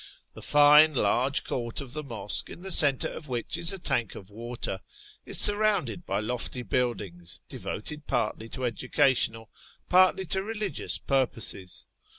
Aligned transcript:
The 0.33 0.41
fine 0.41 0.95
large 0.95 1.43
court 1.43 1.79
of 1.79 1.93
the 1.93 2.01
mosque, 2.01 2.49
in 2.49 2.63
the 2.63 2.71
centre 2.71 3.07
of 3.07 3.27
which 3.27 3.55
is 3.55 3.71
a 3.71 3.77
tank 3.77 4.15
of 4.15 4.31
water, 4.31 4.79
is 5.27 5.37
surrounded 5.37 6.07
by 6.07 6.19
lofty 6.21 6.63
buildings, 6.63 7.43
devoted 7.47 8.07
partly 8.07 8.49
to 8.49 8.65
educational, 8.65 9.51
partly 9.89 10.25
to 10.25 10.41
religious 10.41 10.97
purposes. 10.97 11.85